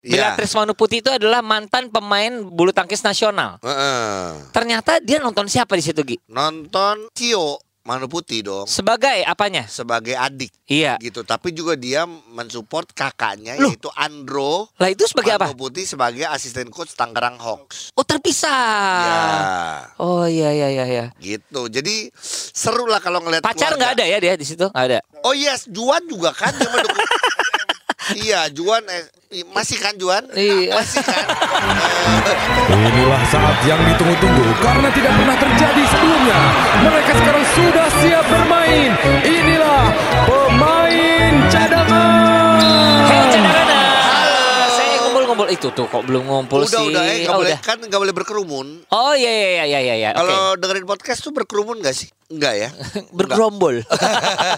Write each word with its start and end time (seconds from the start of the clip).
Iya. 0.00 0.32
Beatrice 0.32 0.56
Manu 0.56 0.72
Putih 0.72 0.98
itu 0.98 1.12
adalah 1.12 1.40
mantan 1.40 1.92
pemain 1.92 2.32
bulu 2.40 2.72
tangkis 2.72 3.00
nasional. 3.00 3.60
Heeh. 3.60 4.48
Ternyata 4.48 4.96
dia 4.98 5.20
nonton 5.20 5.44
siapa 5.44 5.76
di 5.76 5.84
situ 5.84 6.00
Gi? 6.00 6.16
Nonton 6.26 7.12
Tio 7.12 7.60
Manu 7.80 8.06
Putih 8.06 8.40
dong 8.40 8.64
Sebagai 8.64 9.24
apanya? 9.24 9.64
sebagai 9.66 10.12
adik 10.12 10.48
Iya. 10.64 10.96
gitu. 10.96 11.20
Tapi 11.20 11.52
juga 11.52 11.76
dia 11.76 12.04
mensupport 12.06 12.88
kakaknya 12.88 13.56
Loh. 13.56 13.68
yaitu 13.68 13.88
Andro 13.92 14.68
Lah 14.76 14.88
itu 14.88 15.04
sebagai 15.04 15.36
apa? 15.36 15.52
Manu 15.52 15.58
Putih 15.58 15.84
sebagai 15.84 16.24
asisten 16.24 16.68
coach 16.68 16.92
Tangerang 16.92 17.36
Hawks. 17.36 17.92
Oh 17.92 18.04
terpisah. 18.04 19.04
Ya, 19.04 19.20
Oh 19.96 20.24
iya 20.24 20.48
iya 20.50 20.68
iya 20.70 20.84
iya. 20.86 21.04
gitu. 21.18 21.68
Jadi 21.68 22.08
seru 22.16 22.84
lah 22.84 23.00
kalau 23.00 23.20
ngeliat 23.20 23.44
Pacar 23.44 23.76
nggak 23.76 23.96
ada 23.96 24.04
ya 24.06 24.16
dia 24.16 24.32
di 24.32 24.44
situ? 24.44 24.64
Nggak 24.64 24.86
ada. 24.86 24.98
Oh 25.20 25.32
iya, 25.32 25.60
Juan 25.66 26.04
juga 26.04 26.32
kan 26.32 26.52
dia 26.52 26.68
mendukung. 26.68 27.04
iya, 28.24 28.40
Juan 28.48 28.80
eh, 28.86 29.04
masih 29.30 29.78
kan 29.78 29.94
Juan? 29.94 30.26
Iya. 30.34 30.74
Masih 30.78 31.02
kan? 31.06 31.22
Inilah 32.90 33.22
saat 33.30 33.56
yang 33.62 33.78
ditunggu-tunggu 33.86 34.46
karena 34.58 34.90
tidak 34.90 35.12
pernah 35.14 35.36
terjadi 35.38 35.82
sebelumnya. 35.86 36.40
Mereka 36.82 37.12
sekarang 37.22 37.44
sudah 37.54 37.86
siap 38.02 38.24
bermain. 38.26 38.90
Inilah 39.22 39.84
pemain 40.26 41.32
cadangan. 41.46 42.29
Itu 45.50 45.68
tuh 45.68 45.84
kok 45.84 46.02
belum 46.02 46.24
ngumpul 46.24 46.62
udah 46.62 46.70
sih. 46.72 46.88
udah 46.88 47.02
eh 47.02 47.16
nggak 47.20 47.30
Oh, 47.30 47.38
boleh 47.38 47.52
udah. 47.52 47.60
kan 47.60 47.76
nggak 47.76 48.00
boleh 48.00 48.14
berkerumun. 48.14 48.66
Oh 48.88 49.12
iya 49.12 49.28
iya 49.28 49.64
iya 49.66 49.80
iya 49.80 49.94
iya. 49.96 50.10
Oke. 50.12 50.22
Kalau 50.24 50.54
dengerin 50.54 50.86
podcast 50.86 51.20
tuh 51.20 51.30
berkerumun 51.30 51.78
gak 51.78 51.92
sih? 51.92 52.08
Enggak 52.26 52.54
ya? 52.56 52.68
Bergerombol. 53.18 53.82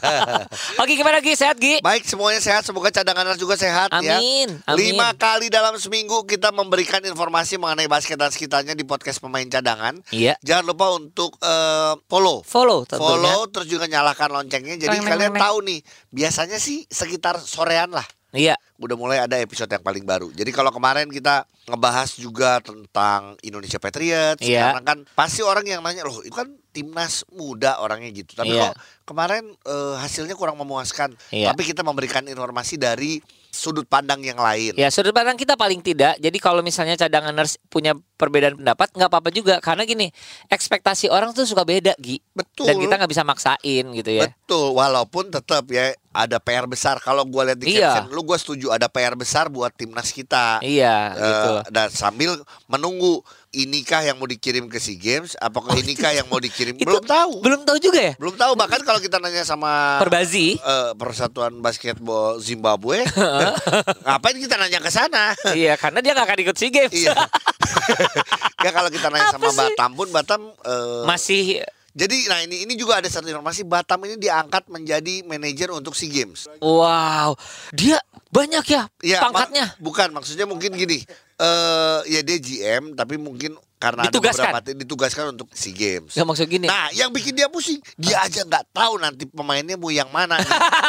Oke 0.80 0.92
gimana 0.92 1.18
Gi? 1.18 1.32
Sehat 1.34 1.56
Gi? 1.56 1.80
Baik 1.80 2.05
semuanya 2.05 2.37
sehat, 2.38 2.62
semoga 2.62 2.88
cadangan 2.91 3.32
juga 3.34 3.56
sehat 3.56 3.88
ya. 3.98 4.18
Amin, 4.18 4.60
amin. 4.62 4.77
Lima 4.92 5.12
kali 5.15 5.48
dalam 5.48 5.77
seminggu 5.77 6.24
kita 6.24 6.51
memberikan 6.51 7.01
informasi 7.01 7.56
mengenai 7.56 7.87
basket 7.87 8.16
dan 8.16 8.29
sekitarnya 8.29 8.73
di 8.73 8.84
podcast 8.84 9.18
pemain 9.18 9.46
cadangan. 9.46 9.96
Iya. 10.10 10.37
Jangan 10.43 10.65
lupa 10.66 10.93
untuk 10.93 11.37
eh, 11.38 11.96
follow. 12.07 12.45
Follow 12.45 12.85
tentunya. 12.85 13.09
Follow 13.09 13.40
terus 13.48 13.66
juga 13.66 13.85
nyalakan 13.87 14.29
loncengnya. 14.35 14.76
Jadi 14.79 14.93
neng, 14.95 15.07
kalian 15.07 15.30
neng, 15.30 15.35
neng. 15.35 15.43
tahu 15.43 15.57
nih, 15.63 15.80
biasanya 16.10 16.59
sih 16.59 16.85
sekitar 16.87 17.40
sorean 17.40 17.88
lah. 17.88 18.04
Iya. 18.33 18.57
Udah 18.80 18.97
mulai 18.97 19.21
ada 19.21 19.37
episode 19.37 19.69
yang 19.69 19.85
paling 19.85 20.02
baru. 20.02 20.33
Jadi 20.33 20.49
kalau 20.51 20.73
kemarin 20.73 21.07
kita 21.07 21.45
ngebahas 21.69 22.16
juga 22.16 22.59
tentang 22.65 23.37
Indonesia 23.45 23.77
Patriots, 23.77 24.41
Iya. 24.41 24.73
karena 24.73 24.83
kan 24.83 24.99
pasti 25.13 25.45
orang 25.45 25.69
yang 25.69 25.85
nanya 25.85 26.09
loh, 26.09 26.25
itu 26.25 26.33
kan 26.33 26.49
timnas 26.73 27.29
muda 27.30 27.77
orangnya 27.79 28.09
gitu. 28.10 28.33
Tapi 28.33 28.57
Iya. 28.57 28.73
kok 28.73 28.77
kemarin 29.05 29.53
eh, 29.69 29.95
hasilnya 30.01 30.33
kurang 30.35 30.57
memuaskan. 30.57 31.13
Iya. 31.29 31.53
Tapi 31.53 31.63
kita 31.69 31.85
memberikan 31.85 32.25
informasi 32.25 32.80
dari 32.80 33.21
sudut 33.52 33.84
pandang 33.84 34.24
yang 34.24 34.40
lain. 34.40 34.72
Ya 34.74 34.88
sudut 34.88 35.12
pandang 35.12 35.36
kita 35.36 35.54
paling 35.54 35.84
tidak. 35.84 36.16
Jadi 36.16 36.38
kalau 36.40 36.64
misalnya 36.64 36.96
cadanganers 36.96 37.60
punya 37.68 37.92
perbedaan 38.16 38.56
pendapat 38.56 38.88
nggak 38.90 39.10
apa-apa 39.12 39.28
juga. 39.28 39.60
Karena 39.60 39.84
gini 39.84 40.08
ekspektasi 40.48 41.12
orang 41.12 41.30
tuh 41.30 41.45
suka 41.45 41.62
beda 41.62 41.92
Gi. 42.00 42.16
Betul. 42.32 42.73
Dan 42.73 42.80
kita 42.80 42.95
nggak 42.96 43.12
bisa 43.12 43.23
maksain 43.23 43.84
gitu 43.92 44.10
ya. 44.10 44.24
Betul, 44.26 44.73
walaupun 44.73 45.28
tetap 45.28 45.68
ya 45.68 45.92
ada 46.10 46.40
PR 46.40 46.64
besar. 46.64 46.96
Kalau 46.98 47.24
gue 47.24 47.42
lihat 47.45 47.58
di 47.60 47.76
Iya. 47.76 47.92
caption, 48.00 48.06
lu 48.10 48.24
gue 48.24 48.38
setuju 48.40 48.66
ada 48.73 48.88
PR 48.88 49.14
besar 49.14 49.52
buat 49.52 49.70
timnas 49.70 50.08
kita. 50.08 50.64
Iya 50.64 50.96
Eh, 51.12 51.20
gitu. 51.20 51.52
dan 51.68 51.88
sambil 51.92 52.40
menunggu 52.66 53.20
inikah 53.52 54.00
yang 54.00 54.16
mau 54.16 54.24
dikirim 54.24 54.64
ke 54.64 54.76
SEA 54.76 54.96
Games, 54.96 55.36
apakah 55.36 55.76
inikah 55.76 56.08
yang 56.10 56.24
mau 56.26 56.36
dikirim 56.36 56.72
Itu 56.74 56.88
belum 56.88 57.04
tahu. 57.04 57.32
Belum 57.38 57.60
tahu 57.62 57.76
juga 57.78 58.00
ya. 58.02 58.14
Belum 58.16 58.32
tahu 58.32 58.52
bahkan 58.54 58.80
kalau 58.80 58.96
kita 58.96 59.16
nanya 59.18 59.45
sama 59.45 60.00
Perbazi. 60.00 60.56
eh, 60.56 60.90
Persatuan 60.95 61.60
Basketball 61.60 62.36
Zimbabwe, 62.38 63.04
ngapain 64.04 64.36
kita 64.36 64.56
nanya 64.56 64.78
ke 64.78 64.88
sana? 64.88 65.36
iya 65.53 65.76
karena 65.76 66.00
dia 66.00 66.12
nggak 66.12 66.26
akan 66.26 66.38
ikut 66.42 66.56
SEA 66.56 66.70
Games. 66.70 66.92
iya. 66.94 67.12
ya 68.64 68.70
kalau 68.70 68.88
kita 68.88 69.06
nanya 69.06 69.28
Apa 69.28 69.36
sama 69.36 69.48
sih? 69.48 69.58
Batam 69.69 69.91
pun 69.92 70.08
Batam 70.10 70.41
eh, 70.58 71.04
Masih 71.04 71.60
jadi 71.92 72.16
nah 72.25 72.41
ini 72.41 72.64
ini 72.64 72.72
juga 72.72 72.97
ada 72.97 73.06
satu 73.06 73.28
informasi 73.28 73.68
Batam 73.68 74.00
ini 74.02 74.16
diangkat 74.16 74.64
menjadi 74.66 75.20
manajer 75.22 75.68
untuk 75.68 75.92
SEA 75.92 76.08
Games. 76.10 76.48
wow. 76.56 77.36
Dia 77.70 78.00
banyak 78.32 78.64
ya, 78.64 78.88
Ya, 78.98 79.20
pangkatnya. 79.20 79.68
mak- 79.68 79.76
bukan 79.78 80.08
maksudnya 80.10 80.48
mungkin 80.48 80.72
gini. 80.72 81.04
Eh 81.42 82.00
ya 82.08 82.20
dia 82.22 82.38
GM 82.38 82.94
tapi 82.94 83.19
mungkin 83.19 83.58
karena 83.76 84.06
Ditugaskan. 84.06 84.47
ada 84.47 84.62
beberapa 84.62 84.78
ditugaskan 84.78 85.25
untuk 85.34 85.50
SEA 85.50 85.75
Games. 85.75 86.14
Gak 86.14 86.22
maksud 86.22 86.47
gini. 86.47 86.70
Nah, 86.70 86.86
yang 86.94 87.10
bikin 87.10 87.34
dia 87.34 87.50
pusing, 87.50 87.82
dia 87.98 88.22
aja 88.22 88.47
nggak 88.47 88.70
tahu 88.70 88.94
nanti 88.97 89.26
pemainnya 89.26 89.75
mau 89.75 89.91
yang 89.91 90.06
mana 90.06 90.38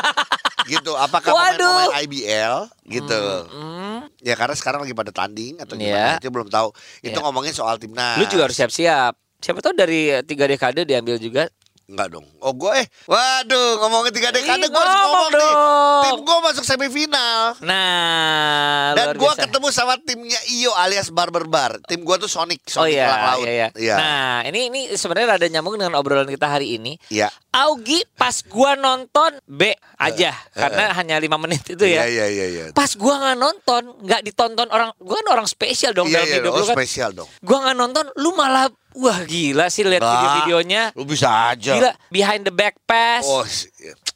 gitu. 0.71 0.93
Apakah 0.93 1.33
pemain-pemain 1.33 2.05
IBL 2.05 2.57
gitu. 2.85 3.21
Hmm, 3.49 4.05
Ya 4.21 4.37
karena 4.37 4.53
sekarang 4.53 4.85
lagi 4.85 4.93
pada 4.93 5.09
tanding 5.09 5.57
atau 5.57 5.73
gimana 5.73 6.21
itu 6.21 6.29
belum 6.29 6.47
tahu. 6.47 6.69
Itu 7.01 7.17
Iya. 7.17 7.23
ngomongin 7.23 7.51
soal 7.51 7.81
timnas. 7.81 8.21
lu 8.21 8.29
juga 8.29 8.45
harus 8.45 8.55
siap-siap. 8.55 9.17
Siapa 9.41 9.59
tahu 9.59 9.73
dari 9.73 10.13
tiga 10.23 10.45
dekade 10.45 10.85
diambil 10.85 11.17
juga. 11.17 11.49
Enggak 11.83 12.07
dong. 12.09 12.25
Oh 12.39 12.51
gue 12.51 12.71
eh. 12.75 12.87
Waduh 13.05 13.75
ngomongin 13.77 14.11
tiga 14.11 14.29
dekade 14.29 14.65
gue 14.65 14.73
harus 14.73 14.95
ngomong 14.95 15.03
ngomong 15.05 15.29
nih. 15.29 15.41
dong. 15.43 16.01
Tim 16.01 16.17
gue 16.21 16.37
masuk 16.41 16.63
semifinal. 16.63 17.41
Nah, 17.59 18.95
Dan 18.95 19.07
gue 19.13 19.31
ketemu 19.35 19.67
sama 19.69 19.93
timnya 19.99 20.39
Iyo 20.49 20.71
alias 20.73 21.09
Barber 21.09 21.43
Bar. 21.43 21.83
Tim 21.83 22.01
gue 22.01 22.15
tuh 22.17 22.27
Sonic, 22.27 22.63
Oh 22.71 22.81
Sonic 22.81 22.95
iya, 22.95 23.05
Elang 23.05 23.23
Laut. 23.27 23.43
iya, 23.43 23.51
iya. 23.53 23.67
Iya. 23.75 23.95
Nah, 23.95 24.35
ini 24.45 24.59
ini 24.67 24.79
sebenarnya 24.93 25.35
ada 25.35 25.47
nyambung 25.49 25.75
dengan 25.75 25.93
obrolan 25.95 26.25
kita 26.25 26.47
hari 26.49 26.77
ini. 26.77 26.95
Iya. 27.07 27.27
Augie 27.53 28.01
pas 28.13 28.41
gua 28.43 28.73
nonton 28.73 29.37
B 29.45 29.77
aja 30.01 30.33
karena 30.49 30.89
hanya 30.97 31.21
lima 31.21 31.37
menit 31.37 31.61
itu 31.69 31.85
Iya, 31.85 32.01
ya. 32.01 32.05
iya, 32.09 32.25
iya, 32.27 32.45
iya. 32.49 32.63
Pas 32.73 32.89
gua 32.97 33.21
nggak 33.21 33.37
nonton, 33.37 33.83
nggak 34.01 34.21
ditonton 34.23 34.67
orang, 34.67 34.89
gua 34.97 35.21
kan 35.21 35.27
orang 35.31 35.45
spesial 35.45 35.93
dong 35.93 36.09
Iya, 36.09 36.17
dalam 36.17 36.27
iya, 36.27 36.37
hidup 36.41 36.49
oh 36.49 36.57
lu 36.57 36.65
kan. 36.65 36.73
spesial 36.73 37.09
dong. 37.13 37.29
Gua 37.45 37.57
nggak 37.61 37.77
nonton, 37.77 38.05
lu 38.17 38.33
malah 38.33 38.73
wah 38.95 39.19
gila 39.25 39.67
sih 39.67 39.83
lihat 39.83 40.01
video-videonya. 40.01 40.91
Lu 40.97 41.03
bisa 41.03 41.53
aja. 41.53 41.73
Gila, 41.77 41.91
behind 42.09 42.43
the 42.45 42.53
back 42.53 42.77
pass. 42.83 43.25
Oh, 43.25 43.43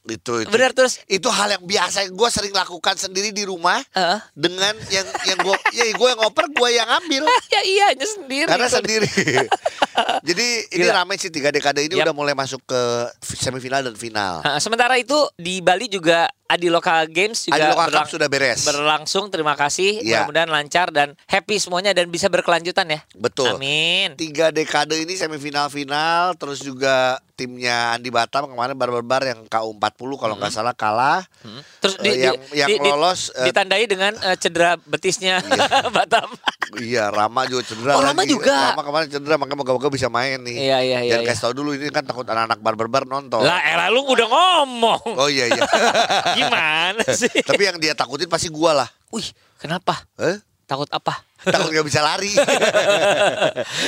itu 0.08 0.34
itu. 0.44 0.48
Bener 0.48 0.72
terus 0.72 1.04
Itu 1.06 1.28
hal 1.28 1.60
yang 1.60 1.64
biasa 1.68 2.08
yang 2.08 2.16
gue 2.16 2.30
sering 2.32 2.56
lakukan 2.56 2.96
sendiri 2.96 3.36
di 3.36 3.44
rumah 3.44 3.84
Heeh. 3.92 4.20
dengan 4.34 4.72
yang 4.88 5.08
yang 5.28 5.38
gue 5.44 5.56
ya 5.76 5.84
gue 5.92 6.08
yang 6.08 6.20
ngoper 6.24 6.48
gue 6.48 6.70
yang 6.72 6.88
ambil 6.88 7.28
ya 7.54 7.62
iya 7.68 7.84
hanya 7.92 8.08
sendiri. 8.08 8.48
karena 8.48 8.68
sendiri. 8.72 9.08
Jadi 10.28 10.48
ini 10.72 10.86
Gila. 10.88 11.04
ramai 11.04 11.18
sih 11.20 11.28
tiga 11.28 11.52
dekade 11.52 11.84
ini 11.84 12.00
Yap. 12.00 12.08
udah 12.08 12.16
mulai 12.16 12.34
masuk 12.38 12.64
ke 12.64 12.82
semifinal 13.22 13.84
dan 13.84 13.96
final. 14.00 14.40
Nah, 14.46 14.62
sementara 14.62 14.96
itu 14.96 15.16
di 15.36 15.60
Bali 15.60 15.90
juga 15.92 16.30
Adi 16.47 16.68
Local 16.68 17.06
Games 17.08 17.44
juga 17.44 17.56
Adi 17.56 17.68
Lokal 17.68 17.88
berlang- 17.88 18.08
sudah 18.09 18.28
beres. 18.28 18.62
berlangsung. 18.63 19.28
Terima 19.28 19.53
kasih. 19.53 20.00
Iya. 20.00 20.24
Mudah-mudahan 20.24 20.50
lancar 20.50 20.88
dan 20.90 21.12
happy 21.25 21.58
semuanya 21.58 21.91
dan 21.91 22.08
bisa 22.08 22.28
berkelanjutan 22.28 22.88
ya. 22.90 23.00
Betul. 23.13 23.56
Amin. 23.56 24.16
Tiga 24.16 24.50
dekade 24.50 24.96
ini 24.97 25.13
semifinal 25.13 25.68
final 25.68 26.34
terus 26.34 26.59
juga 26.59 27.19
timnya 27.34 27.94
Andi 27.94 28.09
Batam 28.09 28.50
kemarin 28.50 28.74
bar-bar 28.74 29.22
yang 29.24 29.46
KU40 29.46 30.09
kalau 30.16 30.34
nggak 30.36 30.50
salah 30.50 30.74
kalah. 30.74 31.22
Hmm. 31.40 31.62
Terus 31.80 31.96
Eh, 32.02 32.18
yang- 32.24 32.41
yang 32.52 32.69
lolos, 32.81 33.30
eh, 33.31 33.46
ditandai 33.46 33.86
dengan 33.86 34.16
eh, 34.18 34.34
cedera 34.36 34.74
betisnya 34.80 35.38
Batam. 35.96 36.31
Iya, 36.75 37.07
Rama 37.07 37.46
juga 37.46 37.62
cedera 37.63 37.94
Oh, 37.94 38.02
Rama 38.02 38.24
lagi. 38.24 38.31
juga. 38.31 38.74
Rama 38.74 38.81
kemarin 38.81 39.07
cedera 39.07 39.36
makanya 39.36 39.59
moga-moga 39.59 39.88
bisa 39.88 40.07
main 40.07 40.40
nih. 40.40 40.57
Iya, 40.57 40.78
iya, 40.80 41.00
iya, 41.00 41.12
Jangan 41.12 41.24
iya. 41.24 41.30
kasih 41.30 41.44
tau 41.44 41.53
dulu 41.53 41.69
ini 41.72 41.88
kan 41.90 42.03
takut 42.03 42.25
anak-anak 42.25 42.57
bar-bar 42.57 43.03
nonton. 43.06 43.40
Lah, 43.40 43.62
elah 43.63 43.88
lu 43.88 44.02
udah 44.03 44.28
ngomong. 44.28 45.02
Oh 45.13 45.28
iya 45.28 45.46
iya. 45.47 45.63
Gimana 46.38 47.03
sih? 47.09 47.34
Tapi 47.42 47.62
yang 47.66 47.78
dia 47.81 47.98
takutin 47.98 48.30
pasti 48.30 48.48
gua 48.48 48.86
lah. 48.86 48.90
Wih, 49.09 49.25
kenapa? 49.58 50.06
Eh? 50.22 50.38
Takut 50.68 50.92
apa? 50.92 51.24
Takut 51.48 51.72
gak 51.72 51.88
bisa 51.88 52.03
lari. 52.03 52.28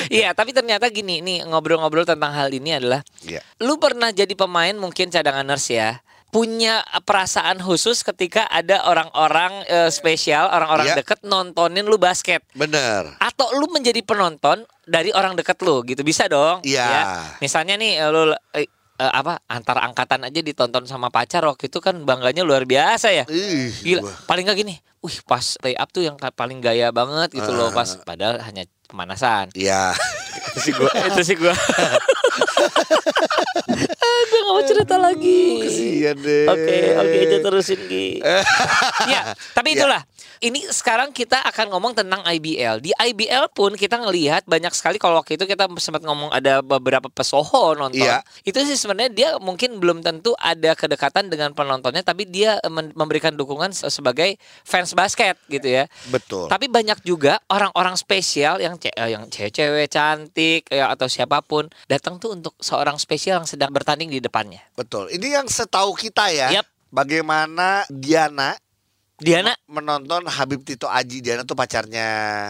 Iya, 0.10 0.34
tapi 0.34 0.56
ternyata 0.56 0.88
gini, 0.90 1.20
nih 1.22 1.46
ngobrol-ngobrol 1.46 2.08
tentang 2.08 2.32
hal 2.34 2.50
ini 2.50 2.76
adalah 2.80 3.02
Iya. 3.22 3.44
lu 3.62 3.78
pernah 3.78 4.10
jadi 4.10 4.32
pemain 4.34 4.74
mungkin 4.74 5.12
cadanganers 5.12 5.68
ya 5.70 6.00
punya 6.30 6.86
perasaan 7.10 7.58
khusus 7.58 8.06
ketika 8.06 8.46
ada 8.46 8.86
orang-orang 8.86 9.66
eh, 9.66 9.90
spesial, 9.90 10.46
orang-orang 10.50 10.94
Iya. 10.94 10.98
deket 11.02 11.20
nontonin 11.26 11.90
lu 11.90 11.98
basket. 11.98 12.46
Bener. 12.54 13.18
Atau 13.18 13.50
lu 13.58 13.66
menjadi 13.74 13.98
penonton 14.06 14.62
dari 14.86 15.10
orang 15.10 15.34
deket 15.34 15.58
lu 15.66 15.82
gitu 15.84 16.06
bisa 16.06 16.30
dong? 16.30 16.62
Iya. 16.62 16.86
ya. 16.86 17.02
Misalnya 17.42 17.82
nih 17.82 17.98
eh, 17.98 18.10
lu 18.14 18.30
eh, 19.00 19.02
eh, 19.02 19.12
apa 19.16 19.40
antar 19.48 19.78
angkatan 19.82 20.22
aja 20.22 20.40
ditonton 20.40 20.84
sama 20.84 21.08
pacar 21.08 21.42
waktu 21.42 21.66
itu 21.66 21.80
kan 21.80 21.96
bangganya 22.04 22.44
luar 22.44 22.64
biasa 22.64 23.10
ya. 23.10 23.24
Ih, 23.26 23.72
Gila, 23.72 24.02
paling 24.28 24.44
gak 24.44 24.58
gini. 24.58 24.76
Wih, 25.00 25.16
pas 25.24 25.56
lay 25.64 25.74
up 25.74 25.88
tuh 25.90 26.04
yang 26.04 26.20
paling 26.20 26.60
gaya 26.60 26.92
banget 26.92 27.32
gitu 27.32 27.50
loh 27.50 27.72
pas 27.72 27.88
padahal 28.04 28.38
hanya 28.44 28.68
pemanasan. 28.86 29.48
Iya. 29.56 29.96
itu 30.50 30.60
sih 30.62 30.74
gua 30.74 30.90
itu 30.92 31.22
sih 31.24 31.36
gua 31.36 31.54
Ah, 31.54 31.98
gua 34.30 34.40
gak 34.40 34.46
mau 34.48 34.62
cerita 34.64 34.96
lagi 34.98 35.42
Kesian 35.62 36.18
deh. 36.18 36.46
oke 36.48 36.78
oke 36.98 37.18
aja 37.22 37.38
terusin 37.40 37.80
Gi 37.86 38.08
ya 39.14 39.22
tapi 39.54 39.68
Ya. 39.70 39.76
itulah 39.80 40.02
ini 40.40 40.64
sekarang 40.70 41.10
kita 41.12 41.42
akan 41.50 41.74
ngomong 41.74 41.98
tentang 41.98 42.22
IBL. 42.24 42.80
Di 42.80 42.94
IBL 42.94 43.50
pun 43.52 43.74
kita 43.74 44.00
ngelihat 44.00 44.46
banyak 44.46 44.72
sekali 44.72 45.02
kalau 45.02 45.20
waktu 45.20 45.36
itu 45.36 45.50
kita 45.50 45.66
sempat 45.82 46.06
ngomong 46.06 46.30
ada 46.32 46.62
beberapa 46.62 47.10
pesoho 47.10 47.74
nonton. 47.74 48.00
Iya. 48.00 48.22
Itu 48.46 48.62
sih 48.64 48.78
sebenarnya 48.78 49.12
dia 49.12 49.30
mungkin 49.42 49.82
belum 49.82 50.06
tentu 50.06 50.38
ada 50.38 50.78
kedekatan 50.78 51.28
dengan 51.28 51.52
penontonnya 51.52 52.06
tapi 52.06 52.30
dia 52.30 52.62
memberikan 52.96 53.34
dukungan 53.36 53.74
se- 53.76 53.90
sebagai 53.92 54.38
fans 54.64 54.94
basket 54.94 55.36
gitu 55.52 55.66
ya. 55.66 55.90
Betul. 56.14 56.48
Tapi 56.48 56.72
banyak 56.72 57.02
juga 57.04 57.42
orang-orang 57.50 57.98
spesial 58.00 58.62
yang 58.62 58.78
ce- 58.80 58.94
eh, 58.94 59.12
yang 59.12 59.28
cewek-cewek 59.28 59.92
cantik 59.92 60.70
ya, 60.70 60.94
atau 60.94 61.10
siapa 61.12 61.42
pun 61.44 61.68
datang 61.90 62.22
tuh 62.22 62.38
untuk 62.38 62.54
seorang 62.62 62.96
spesial 62.96 63.44
yang 63.44 63.50
sedang 63.50 63.74
bertanding 63.74 64.08
di 64.10 64.22
depannya. 64.22 64.62
Betul. 64.78 65.12
Ini 65.12 65.42
yang 65.42 65.48
setahu 65.50 65.98
kita 65.98 66.32
ya. 66.32 66.50
Yap. 66.62 66.68
Bagaimana 66.90 67.86
Diana 67.86 68.58
Diana, 69.20 69.52
menonton 69.68 70.24
Habib 70.26 70.64
Tito 70.64 70.88
Aji. 70.88 71.20
Diana 71.20 71.44
tuh 71.44 71.54
pacarnya 71.54 72.08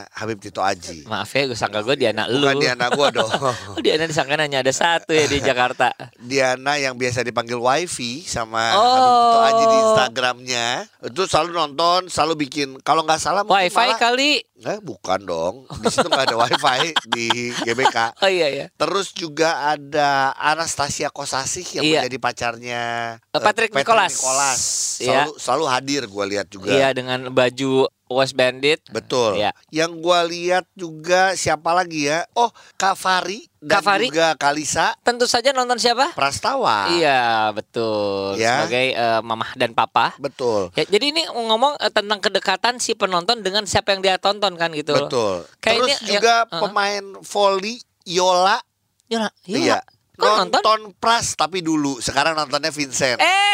Habib 0.10 0.38
Tito 0.38 0.62
Aji. 0.62 1.04
maaf 1.04 1.30
ya 1.30 1.44
gue 1.44 1.54
sangka 1.54 1.82
gue 1.82 1.96
Diana 1.96 2.26
lu. 2.26 2.46
Bukan 2.46 2.58
Diana 2.60 2.88
gua 2.90 3.10
dong. 3.16 3.26
Oh, 3.26 3.80
Diana 3.80 4.06
disangka 4.06 4.36
hanya 4.36 4.62
ada 4.62 4.70
satu 4.70 5.10
ya 5.10 5.26
di 5.26 5.42
Jakarta. 5.50 5.92
Diana 6.16 6.76
yang 6.76 6.94
biasa 6.94 7.22
dipanggil 7.22 7.58
wifi 7.58 8.22
sama 8.22 8.72
Oh. 8.72 8.86
Habib 8.86 9.10
Tito 9.10 9.40
Aji 9.42 9.64
di 9.66 9.78
Instagramnya. 9.82 10.68
Itu 11.02 11.22
selalu 11.26 11.50
nonton, 11.52 12.00
selalu 12.06 12.34
bikin. 12.40 12.68
Kalau 12.80 13.02
nggak 13.02 13.18
salah 13.18 13.42
Wifi 13.42 13.74
malah- 13.76 13.98
kali. 13.98 14.32
Eh, 14.60 14.80
bukan 14.80 15.20
dong. 15.22 15.56
Di 15.80 15.88
situ 15.88 16.06
nggak 16.06 16.26
ada 16.28 16.38
wifi 16.38 16.92
di 17.08 17.28
GBK. 17.56 17.98
Oh 18.22 18.28
iya 18.28 18.48
ya. 18.48 18.66
Terus 18.72 19.10
juga 19.12 19.70
ada 19.70 20.32
Anastasia 20.34 21.08
Kosasih 21.08 21.66
yang 21.74 21.84
Iya. 21.84 22.00
menjadi 22.04 22.18
pacarnya 22.20 22.82
Eh, 23.24 23.34
eh, 23.34 23.42
Patrick 23.42 23.72
Nicholas. 23.72 24.12
Nicholas. 24.14 24.62
Selalu, 25.00 25.32
selalu 25.40 25.66
hadir 25.66 26.02
gue 26.04 26.26
lihat 26.28 26.48
juga. 26.52 26.70
Iya 26.70 26.92
dengan 26.92 27.32
baju 27.32 27.88
West 28.10 28.34
Bandit. 28.34 28.82
Betul. 28.90 29.38
Iya. 29.38 29.54
Yang 29.70 29.92
gua 30.02 30.26
lihat 30.26 30.66
juga 30.74 31.38
siapa 31.38 31.78
lagi 31.78 32.10
ya? 32.10 32.26
Oh, 32.34 32.50
Kak 32.74 32.98
Fari 32.98 33.46
dan 33.62 33.70
Kak 33.70 33.82
Fari? 33.86 34.10
juga 34.10 34.34
Kalisa 34.34 34.98
Tentu 35.06 35.30
saja 35.30 35.54
nonton 35.54 35.78
siapa? 35.78 36.18
Prastawa. 36.18 36.90
Iya 36.90 37.54
betul. 37.54 38.34
Ya. 38.42 38.66
Sebagai 38.66 38.98
eh, 38.98 39.22
mamah 39.22 39.54
dan 39.54 39.78
papa. 39.78 40.18
Betul. 40.18 40.74
Ya, 40.74 40.90
jadi 40.90 41.14
ini 41.14 41.22
ngomong 41.30 41.78
eh, 41.78 41.94
tentang 41.94 42.18
kedekatan 42.18 42.82
si 42.82 42.98
penonton 42.98 43.46
dengan 43.46 43.70
siapa 43.70 43.94
yang 43.94 44.02
dia 44.02 44.18
tonton 44.18 44.58
kan 44.58 44.74
gitu. 44.74 44.98
Betul. 44.98 45.46
Kayaknya 45.62 45.78
Terus 45.78 45.94
yang- 46.10 46.10
juga 46.18 46.36
uh-uh. 46.50 46.62
pemain 46.66 47.04
volley 47.22 47.78
Yola 48.10 48.58
Yola, 49.06 49.30
Yola. 49.46 49.62
iya. 49.62 49.80
Kok 50.20 50.36
nonton? 50.38 50.60
Nonton 50.60 50.82
Pras 50.96 51.34
tapi 51.34 51.60
dulu. 51.60 51.98
Sekarang 51.98 52.36
nontonnya 52.36 52.70
Vincent. 52.70 53.18
Eh, 53.18 53.54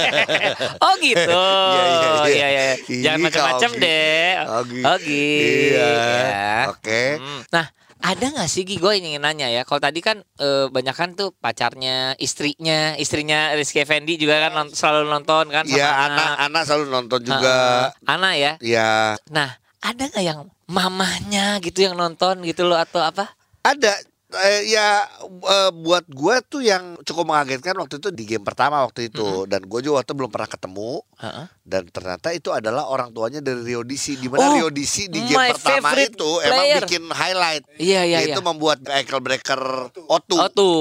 oh 0.86 0.94
gitu. 1.02 1.42
Iya, 1.74 1.84
iya, 1.84 1.98
iya. 2.00 2.24
Iya, 2.30 2.46
iya. 2.48 2.62
Ih, 2.86 3.02
Jangan 3.02 3.18
macam-macam 3.26 3.70
Ogi. 3.70 3.82
deh. 3.82 4.30
Ogi. 4.46 4.80
Ogi. 4.86 5.30
Iya. 5.74 5.90
Ya. 5.90 6.54
Oke. 6.70 7.02
Hmm. 7.18 7.40
Nah, 7.50 7.66
ada 8.00 8.24
nggak 8.24 8.48
sih 8.48 8.62
Gi? 8.62 8.78
Gue 8.78 8.96
ingin 8.96 9.20
nanya 9.20 9.50
ya. 9.50 9.66
Kalau 9.66 9.76
tadi 9.76 10.00
kan 10.00 10.22
eh, 10.38 10.66
banyak 10.70 10.94
kan 10.94 11.12
tuh 11.12 11.34
pacarnya, 11.36 12.14
istrinya, 12.16 12.94
istrinya 12.96 13.52
Rizky 13.52 13.82
Effendi 13.82 14.16
juga 14.16 14.40
kan 14.40 14.52
non- 14.54 14.72
selalu 14.72 15.10
nonton 15.10 15.50
kan. 15.50 15.66
sama 15.66 15.76
Iya, 15.76 15.90
anak 16.06 16.30
anak 16.40 16.62
selalu 16.64 16.86
nonton 16.88 17.20
juga. 17.26 17.56
Heeh. 17.58 17.84
Anak 18.08 18.32
ya. 18.38 18.52
Iya. 18.62 18.90
Nah, 19.28 19.50
ada 19.80 20.02
nggak 20.06 20.24
yang 20.24 20.40
mamahnya 20.70 21.58
gitu 21.60 21.82
yang 21.82 21.98
nonton 21.98 22.40
gitu 22.46 22.62
loh 22.64 22.78
atau 22.78 23.02
apa? 23.02 23.34
Ada 23.60 23.92
eh, 24.32 24.62
ya 24.68 25.02
eh, 25.26 25.70
buat 25.70 26.06
gua 26.06 26.38
tuh 26.40 26.60
yang 26.60 26.98
cukup 27.00 27.26
mengagetkan 27.26 27.74
waktu 27.74 27.98
itu 27.98 28.08
di 28.10 28.24
game 28.24 28.40
pertama 28.40 28.80
waktu 28.80 29.08
itu 29.08 29.44
dan 29.44 29.62
gue 29.62 29.80
juga 29.80 30.00
waktu 30.00 30.12
belum 30.12 30.28
pernah 30.28 30.46
ketemu 30.46 31.02
Heeh. 31.16 31.46
dan 31.62 31.82
ternyata 31.86 32.30
itu 32.30 32.48
adalah 32.48 32.86
orang 32.86 33.10
tuanya 33.10 33.38
dari 33.38 33.60
Rio 33.60 33.82
DC 33.82 34.16
di 34.16 34.26
mana 34.26 34.42
Oh, 34.42 34.54
Rio 34.56 34.68
DC 34.68 35.06
di 35.06 35.20
game 35.22 35.50
pertama 35.50 35.92
itu 35.94 36.30
emang 36.40 36.64
player. 36.64 36.82
bikin 36.82 37.02
highlight 37.06 37.64
Iya, 37.76 38.00
iya, 38.02 38.18
yaitu 38.22 38.38
iya. 38.38 38.44
membuat 38.44 38.78
ankle 38.84 39.20
breaker 39.20 39.62
O2 40.04 40.30
Oh 40.36 40.48
tuh 40.48 40.80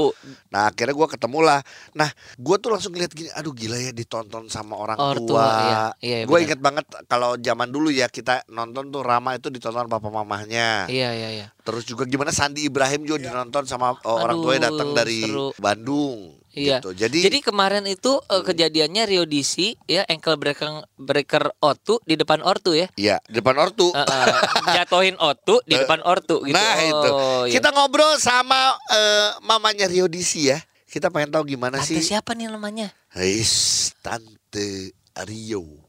nah 0.50 0.66
akhirnya 0.66 0.94
gua 0.94 1.06
ketemu 1.06 1.40
lah 1.42 1.60
nah 1.92 2.10
gue 2.36 2.56
tuh 2.58 2.70
langsung 2.70 2.92
lihat 2.92 3.12
gini 3.12 3.30
aduh 3.32 3.52
gila 3.52 3.78
ya 3.78 3.92
ditonton 3.92 4.48
sama 4.48 4.74
orang 4.74 4.98
Orang 4.98 5.22
tua, 5.22 5.38
tua, 5.38 5.50
iya. 5.62 5.82
Iya, 6.00 6.18
gue 6.26 6.38
inget 6.40 6.58
banget 6.58 6.84
kalau 7.06 7.38
zaman 7.38 7.70
dulu 7.70 7.88
ya 7.88 8.08
kita 8.08 8.42
nonton 8.48 8.90
tuh 8.90 9.00
Rama 9.00 9.34
itu 9.34 9.48
ditonton 9.48 9.86
papa 9.86 10.10
mamahnya 10.10 10.86
Iya 10.86 11.10
iya 11.12 11.30
iya. 11.32 11.48
Terus 11.70 11.86
juga 11.86 12.04
gimana 12.04 12.34
Sandi 12.34 12.66
Ibrahim 12.66 13.06
juga 13.06 13.30
dinonton 13.30 13.64
sama 13.64 13.94
uh, 13.94 14.10
orang 14.10 14.42
Aduh, 14.42 14.44
tuanya 14.50 14.74
datang 14.74 14.90
dari 14.92 15.22
seru. 15.22 15.54
Bandung. 15.56 16.42
Iya. 16.50 16.82
Gitu. 16.82 16.98
Jadi, 16.98 17.20
Jadi 17.30 17.38
kemarin 17.46 17.86
itu 17.86 18.18
eh, 18.26 18.42
kejadiannya 18.42 19.06
Rio 19.06 19.24
DC 19.24 19.78
ya 19.86 20.02
ankle 20.10 20.34
breaker 20.34 20.82
breaker 20.98 21.54
Otu 21.62 22.02
di 22.04 22.18
depan 22.18 22.42
Ortu 22.42 22.74
ya. 22.74 22.90
ya 22.98 23.22
di 23.30 23.38
depan 23.38 23.54
ortu. 23.56 23.94
Eh, 23.94 24.02
eh, 24.02 24.34
jatuhin 24.74 25.14
Otu 25.22 25.62
di 25.70 25.76
Eh, 25.78 25.86
depan 25.86 26.02
Ortu 26.02 26.42
gitu. 26.42 26.58
Nah 26.58 26.76
itu. 26.82 27.10
Oh, 27.14 27.44
iya. 27.46 27.54
Kita 27.54 27.70
ngobrol 27.70 28.18
sama 28.18 28.74
eh, 28.90 29.38
mamanya 29.46 29.86
Rio 29.86 30.10
DC 30.10 30.42
ya. 30.42 30.58
Kita 30.90 31.14
pengen 31.14 31.30
tahu 31.30 31.54
gimana 31.54 31.78
Tante 31.78 32.02
sih. 32.02 32.02
siapa 32.02 32.34
nih 32.34 32.50
namanya? 32.50 32.90
Hais, 33.14 33.94
Tante 34.02 34.98
Rio. 35.30 35.86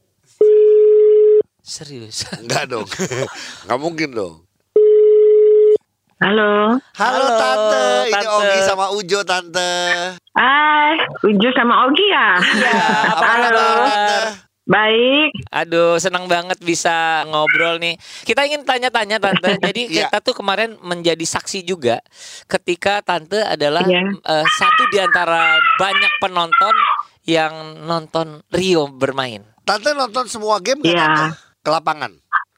Serius. 1.65 2.29
Enggak 2.37 2.69
dong. 2.69 2.85
Enggak 3.65 3.79
mungkin 3.81 4.09
dong. 4.13 4.35
Halo. 6.21 6.77
Halo, 6.93 7.17
Halo, 7.17 7.25
Tante. 7.33 7.85
Ini 8.05 8.13
Tante. 8.13 8.29
Ogi 8.29 8.59
sama 8.61 8.85
Ujo 8.93 9.19
Tante. 9.25 9.71
Hai, 10.31 10.93
Uju 11.25 11.49
sama 11.51 11.89
Ogi 11.89 12.05
ya? 12.07 12.27
Iya, 12.37 12.77
apa 13.09 13.23
Halo. 13.25 13.41
kabar? 13.41 13.65
Tante? 13.81 14.17
Baik. 14.61 15.31
Aduh, 15.51 15.97
senang 15.97 16.29
banget 16.29 16.61
bisa 16.61 17.25
ngobrol 17.25 17.81
nih. 17.81 17.97
Kita 18.21 18.45
ingin 18.45 18.61
tanya-tanya 18.61 19.17
Tante. 19.17 19.57
Jadi 19.65 19.89
Iya. 19.89 20.07
kita 20.07 20.21
tuh 20.21 20.37
kemarin 20.37 20.77
menjadi 20.79 21.25
saksi 21.25 21.65
juga 21.65 21.97
ketika 22.45 23.01
Tante 23.01 23.41
adalah 23.41 23.81
Iya. 23.81 24.05
eh, 24.13 24.45
satu 24.47 24.83
di 24.87 25.01
antara 25.01 25.41
banyak 25.75 26.13
penonton 26.21 26.75
yang 27.25 27.81
nonton 27.81 28.45
Rio 28.47 28.85
bermain. 28.87 29.41
Tante 29.65 29.89
nonton 29.91 30.29
semua 30.29 30.61
game 30.61 30.85
nggak 30.85 30.93
Iya. 30.93 31.01
Tante? 31.01 31.25
Ke 31.61 31.69
lapangan. 31.69 32.13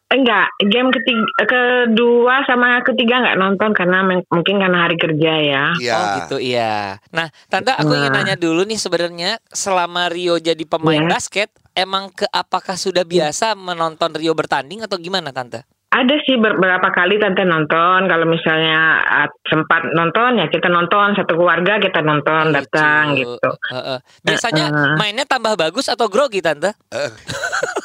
Enggak, 0.06 0.46
game 0.62 0.90
ketiga, 0.90 1.26
kedua 1.44 2.46
sama 2.46 2.82
ketiga 2.82 3.18
nggak 3.18 3.40
nonton 3.40 3.74
karena 3.74 4.02
mungkin 4.06 4.62
karena 4.62 4.86
hari 4.86 4.94
kerja 4.94 5.34
ya. 5.36 5.64
Iya. 5.74 5.94
Oh 5.94 6.06
gitu 6.20 6.38
iya. 6.38 7.02
Nah, 7.10 7.28
Tante 7.48 7.72
aku 7.72 7.90
ingin 7.92 8.14
Nah. 8.14 8.22
nanya 8.22 8.36
dulu 8.36 8.62
nih 8.62 8.78
sebenarnya 8.78 9.42
selama 9.48 10.08
Rio 10.08 10.38
jadi 10.38 10.62
pemain 10.64 11.02
Iya. 11.02 11.10
basket, 11.10 11.50
emang 11.74 12.10
ke 12.10 12.28
apakah 12.28 12.76
sudah 12.76 13.02
biasa 13.02 13.54
menonton 13.54 14.14
Rio 14.14 14.32
bertanding 14.32 14.82
atau 14.82 14.96
gimana 14.96 15.34
Tante? 15.34 15.66
Ada 15.90 16.18
sih 16.26 16.38
beberapa 16.38 16.90
kali 16.90 17.18
tante 17.18 17.46
nonton. 17.46 18.06
Kalau 18.06 18.26
misalnya 18.26 18.98
sempat 19.44 19.94
nonton 19.94 20.42
ya 20.42 20.50
kita 20.50 20.66
nonton 20.66 21.14
satu 21.14 21.38
keluarga 21.38 21.78
kita 21.78 22.02
nonton 22.02 22.50
datang 22.52 23.14
Lucu. 23.14 23.38
gitu. 23.38 23.50
Heeh. 23.70 23.98
Biasanya 24.22 24.66
Heeh. 24.70 24.94
mainnya 24.98 25.22
tambah 25.24 25.54
bagus 25.54 25.86
atau 25.86 26.10
grogi 26.10 26.42
Tante? 26.42 26.74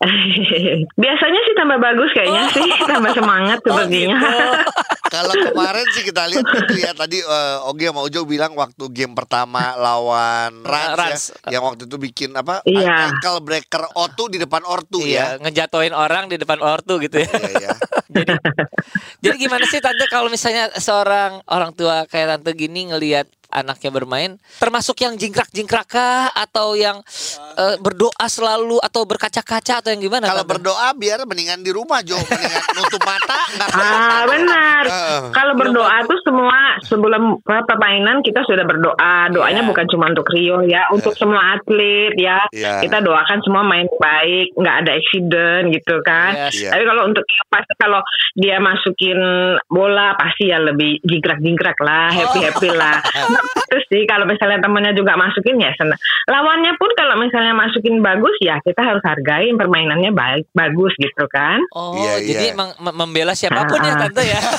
Biasanya 0.96 1.40
sih 1.42 1.54
tambah 1.54 1.78
bagus 1.78 2.10
kayaknya 2.12 2.42
Oh. 2.42 2.52
sih, 2.52 2.68
tambah 2.84 3.12
semangat 3.12 3.58
sepertinya. 3.60 4.16
gitu. 4.16 4.28
Kalau 5.06 5.32
kemarin 5.32 5.86
sih 5.88 6.02
kita 6.02 6.26
lihat 6.26 6.44
itu 6.44 6.74
ya 6.76 6.90
tadi 6.92 7.18
eh, 7.18 7.58
Ogi 7.64 7.86
sama 7.86 8.02
Ujo 8.02 8.26
bilang 8.26 8.52
waktu 8.52 8.84
game 8.90 9.14
pertama 9.14 9.72
lawan 9.74 10.60
Rans, 10.60 10.92
Rans. 10.92 11.22
ya, 11.40 11.56
yang 11.56 11.62
waktu 11.64 11.86
itu 11.86 11.96
bikin 11.96 12.34
apa 12.34 12.60
Iya. 12.62 13.08
ankle 13.08 13.38
breaker 13.40 13.86
Otu 13.94 14.26
di 14.26 14.36
depan 14.36 14.66
Ortu 14.66 15.00
Iya, 15.00 15.38
ya. 15.38 15.40
ngejatoin 15.40 15.94
orang 15.94 16.26
di 16.26 16.36
depan 16.36 16.58
ortu 16.58 16.98
gitu 16.98 17.16
ya. 17.16 17.30
Iya 17.30 17.54
ya. 17.62 17.74
jadi 18.16 18.34
jadi 19.22 19.36
gimana 19.38 19.64
sih 19.64 19.78
tante 19.78 20.04
kalau 20.06 20.26
misalnya 20.26 20.74
seorang 20.74 21.38
orang 21.46 21.70
tua 21.70 22.04
kayak 22.04 22.36
tante 22.36 22.50
gini 22.52 22.90
ngelihat 22.90 23.30
anaknya 23.56 23.88
bermain 23.88 24.36
termasuk 24.60 25.00
yang 25.00 25.16
jingkrak-jingkrak 25.16 25.88
kah 25.88 26.28
atau 26.36 26.76
yang 26.76 27.00
eh, 27.56 27.76
berdoa 27.80 28.26
selalu 28.28 28.76
atau 28.84 29.08
berkaca-kaca 29.08 29.80
atau 29.80 29.90
yang 29.96 30.04
gimana 30.04 30.28
Kalau 30.28 30.44
berdoa 30.44 30.92
biar 30.92 31.24
mendingan 31.24 31.64
di 31.64 31.72
rumah 31.72 32.04
Jo, 32.04 32.20
mendingan 32.20 32.62
nutup 32.76 33.02
mata 33.02 33.38
nggak 33.56 33.68
Ah 33.76 34.22
benar. 34.28 34.82
Heeh. 34.84 35.22
Kalau 35.32 35.52
berdoa 35.56 35.96
tuh 36.04 36.18
semua 36.26 36.58
sebelum 36.84 37.40
apa, 37.46 37.62
permainan 37.64 38.20
kita 38.20 38.42
sudah 38.44 38.64
berdoa. 38.66 39.30
Doanya 39.32 39.62
Iya. 39.64 39.68
bukan 39.70 39.86
cuma 39.88 40.04
untuk 40.10 40.26
Rio 40.28 40.60
ya, 40.66 40.90
untuk 40.92 41.14
semua 41.16 41.56
atlet 41.56 42.12
ya. 42.18 42.44
Iya. 42.52 42.82
Kita 42.84 43.00
doakan 43.00 43.38
semua 43.46 43.62
main 43.64 43.86
baik, 43.96 44.52
nggak 44.58 44.76
ada 44.84 44.90
accident 44.92 45.64
gitu 45.72 45.94
kan. 46.02 46.50
Yes. 46.50 46.52
Iya. 46.60 46.70
Tapi 46.76 46.84
kalau 46.84 47.02
untuk 47.08 47.24
pasti 47.48 47.72
kalau 47.78 48.00
dia 48.36 48.56
masukin 48.60 49.18
bola 49.70 50.12
pasti 50.18 50.50
ya 50.50 50.58
lebih 50.60 51.00
jingkrak-jingkrak 51.06 51.78
lah, 51.80 52.12
happy-happy 52.12 52.70
lah. 52.74 52.98
Terus 53.66 53.84
sih 53.86 54.02
kalau 54.04 54.24
misalnya 54.24 54.58
temennya 54.58 54.92
juga 54.92 55.14
masukin 55.14 55.56
ya 55.56 55.74
senang. 55.74 55.98
Lawannya 56.26 56.72
pun 56.74 56.90
kalau 56.92 57.14
misalnya 57.16 57.52
masukin 57.52 57.98
bagus 57.98 58.36
ya 58.38 58.58
kita 58.60 58.78
harus 58.78 59.02
hargain 59.02 59.54
permainannya 59.54 60.10
baik 60.10 60.46
bagus 60.52 60.94
gitu 60.96 61.26
kan. 61.26 61.60
Oh, 61.70 61.94
Iya, 61.96 62.14
jadi 62.22 62.46
iya. 62.50 62.54
mem- 62.54 62.78
mem- 62.78 62.96
membela 62.96 63.32
siapa 63.32 63.64
pun 63.64 63.80
ya 63.80 63.92
Ah. 63.92 63.98
tante 64.00 64.22
ya. 64.22 64.40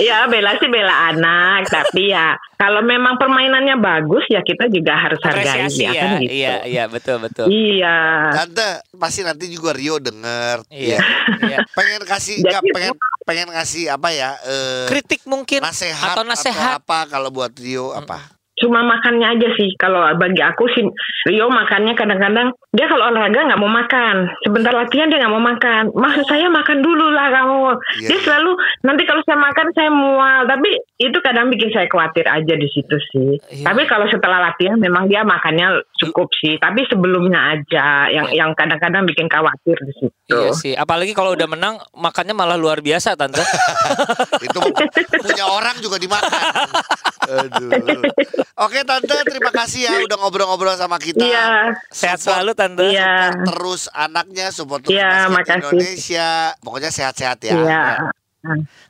Ya 0.00 0.24
bela 0.24 0.56
sih 0.56 0.68
bela 0.72 1.12
anak, 1.12 1.68
tapi 1.68 2.12
ya 2.14 2.32
kalau 2.56 2.80
memang 2.80 3.20
permainannya 3.20 3.76
bagus 3.76 4.24
ya 4.32 4.40
kita 4.40 4.72
juga 4.72 4.96
harus 4.96 5.20
hargai 5.20 5.44
Apresiasi 5.44 5.84
ya, 5.84 5.92
ya. 5.92 6.00
kan 6.00 6.10
gitu. 6.22 6.32
Iya, 6.32 6.54
iya, 6.64 6.84
betul, 6.88 7.16
betul. 7.20 7.46
Iya. 7.52 7.96
Tante 8.32 8.68
pasti 8.96 9.20
nanti 9.20 9.52
juga 9.52 9.76
Rio 9.76 10.00
denger. 10.00 10.64
Iya. 10.72 10.96
Ya. 10.96 11.00
iya. 11.44 11.58
Pengen 11.76 12.02
kasih 12.08 12.40
Jadi- 12.40 12.48
nggak 12.48 12.62
pengen 12.72 12.94
pengen 13.28 13.48
ngasih 13.52 13.84
apa 13.92 14.08
ya? 14.16 14.30
eh, 14.48 14.86
Kritik 14.88 15.22
mungkin 15.28 15.60
nasehat 15.60 16.16
atau 16.16 16.24
nasehat. 16.24 16.80
apa 16.80 16.98
kalau 17.12 17.28
buat 17.28 17.52
Rio 17.60 17.92
apa? 17.92 18.41
Cuma 18.62 18.86
makannya 18.86 19.26
aja 19.34 19.48
sih. 19.58 19.74
Kalau 19.74 20.06
bagi 20.14 20.38
aku 20.38 20.70
sih 20.70 20.86
Rio 21.26 21.50
makannya 21.50 21.98
kadang-kadang 21.98 22.54
dia 22.70 22.86
kalau 22.86 23.10
olahraga 23.10 23.50
nggak 23.50 23.60
mau 23.60 23.68
makan. 23.68 24.30
Sebentar 24.46 24.70
latihan 24.70 25.10
dia 25.10 25.18
nggak 25.18 25.34
mau 25.34 25.42
makan. 25.42 25.90
Maksud 25.92 26.24
saya 26.30 26.46
makan 26.46 26.78
dulu 26.80 27.10
lah 27.10 27.28
kamu. 27.34 27.58
Iya, 28.00 28.08
dia 28.14 28.18
selalu 28.22 28.52
nanti 28.86 29.02
kalau 29.04 29.22
saya 29.26 29.38
makan 29.42 29.66
saya 29.74 29.90
mual. 29.90 30.40
Tapi 30.46 30.70
itu 31.02 31.18
kadang 31.20 31.50
bikin 31.50 31.74
saya 31.74 31.90
khawatir 31.90 32.24
aja 32.30 32.54
di 32.54 32.68
situ 32.70 32.96
sih. 33.10 33.30
Iya. 33.50 33.66
Tapi 33.66 33.82
kalau 33.90 34.06
setelah 34.06 34.38
latihan 34.38 34.78
memang 34.78 35.10
dia 35.10 35.26
makannya 35.26 35.82
cukup 35.98 36.30
sih. 36.38 36.54
Tapi 36.62 36.86
sebelumnya 36.86 37.58
aja 37.58 38.06
yang 38.08 38.30
yang 38.30 38.50
kadang-kadang 38.54 39.02
bikin 39.04 39.26
khawatir 39.26 39.74
di 39.82 39.92
situ. 39.98 40.32
Iya 40.32 40.50
sih, 40.54 40.72
apalagi 40.78 41.12
kalau 41.12 41.34
udah 41.34 41.48
menang 41.50 41.74
makannya 41.92 42.32
malah 42.32 42.54
luar 42.54 42.78
biasa 42.80 43.18
tante. 43.18 43.42
Itu 44.46 44.58
punya 45.20 45.44
orang 45.50 45.76
juga 45.82 45.98
dimakan. 45.98 46.40
Aduh. 47.32 47.70
Oke 48.54 48.84
tante, 48.84 49.16
terima 49.24 49.48
kasih 49.48 49.80
ya 49.82 49.94
udah 50.04 50.16
ngobrol-ngobrol 50.18 50.76
sama 50.76 50.96
kita. 50.96 51.24
Iya. 51.24 51.72
Sehat 51.88 52.20
Support- 52.20 52.36
selalu 52.36 52.52
tante. 52.52 52.84
Iya. 52.86 53.32
terus 53.42 53.88
anaknya, 53.88 54.52
support 54.52 54.84
terus 54.84 54.92
Iya, 54.92 55.08
basket 55.08 55.32
makasih. 55.32 55.56
Indonesia. 55.56 56.28
Pokoknya 56.60 56.90
sehat-sehat 56.90 57.38
ya. 57.42 57.54
Iya. 57.56 57.82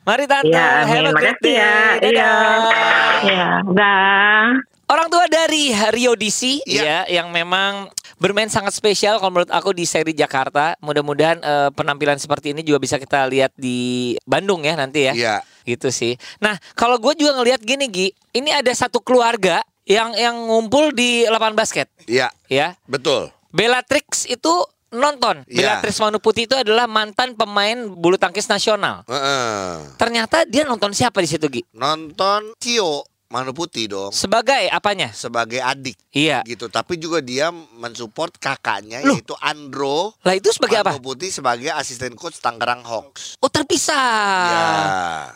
Mari 0.03 0.25
tante, 0.25 0.51
Iya, 0.51 0.67
have 0.83 0.99
a 0.99 1.01
amin. 1.07 1.15
great 1.15 1.39
day. 1.39 1.55
ya. 1.55 1.75
Iya. 1.95 2.31
Dadah. 2.35 3.17
Iya. 3.23 3.47
Dah. 3.69 4.47
Orang 4.83 5.07
tua 5.07 5.25
dari 5.25 5.71
Rio 5.89 6.13
DC 6.13 6.59
Iya. 6.65 6.83
ya 6.83 6.99
yang 7.07 7.31
memang 7.31 7.87
bermain 8.19 8.51
sangat 8.51 8.75
spesial 8.75 9.15
kalau 9.17 9.31
menurut 9.31 9.49
aku 9.49 9.71
di 9.71 9.87
seri 9.87 10.11
Jakarta. 10.11 10.75
Mudah-mudahan 10.79 11.39
eh, 11.39 11.69
penampilan 11.71 12.19
seperti 12.19 12.51
ini 12.51 12.61
juga 12.61 12.77
bisa 12.77 12.99
kita 12.99 13.23
lihat 13.25 13.55
di 13.55 14.13
Bandung 14.23 14.59
ya 14.61 14.75
nanti 14.75 15.07
ya. 15.07 15.13
Iya. 15.15 15.35
Gitu 15.63 15.89
sih. 15.89 16.13
Nah, 16.39 16.55
kalau 16.75 16.99
gue 16.99 17.15
juga 17.15 17.39
ngelihat 17.39 17.63
gini 17.63 17.87
Gi, 17.87 18.07
ini 18.35 18.51
ada 18.51 18.71
satu 18.71 18.99
keluarga 18.99 19.63
yang 19.83 20.15
yang 20.15 20.35
ngumpul 20.47 20.95
di 20.95 21.27
lapangan 21.27 21.59
basket 21.59 21.91
Iya, 22.07 22.31
ya. 22.47 22.75
betul. 22.87 23.27
Bellatrix 23.51 24.23
itu 24.25 24.51
nonton. 24.93 25.43
Iya. 25.49 25.81
Bellatrix 25.81 25.99
Manuputi 25.99 26.45
itu 26.47 26.55
adalah 26.55 26.85
mantan 26.87 27.33
pemain 27.33 27.75
bulu 27.89 28.15
tangkis 28.15 28.47
nasional. 28.47 29.03
Heeh. 29.09 29.97
Ternyata 29.97 30.45
dia 30.47 30.63
nonton 30.63 30.93
siapa 30.93 31.19
di 31.19 31.27
situ 31.27 31.45
Gi? 31.49 31.61
Nonton 31.73 32.55
Cio 32.61 33.03
Manu 33.33 33.49
Putih 33.49 33.89
dong 33.89 34.13
Sebagai 34.13 34.69
apanya? 34.69 35.09
sebagai 35.09 35.57
adik 35.57 35.97
Iya. 36.13 36.45
gitu. 36.45 36.69
Tapi 36.69 37.01
juga 37.01 37.17
dia 37.17 37.49
mensupport 37.49 38.29
kakaknya 38.37 39.01
Loh. 39.01 39.17
yaitu 39.17 39.33
Andro 39.41 40.13
Lah 40.21 40.37
itu 40.37 40.53
sebagai 40.53 40.85
apa? 40.85 40.93
Manu 40.93 41.01
Putih 41.03 41.33
sebagai 41.33 41.73
asisten 41.73 42.13
coach 42.13 42.37
Tangerang 42.37 42.85
Hawks. 42.85 43.41
Oh 43.41 43.49
terpisah. 43.49 43.97
Ya, 44.45 44.69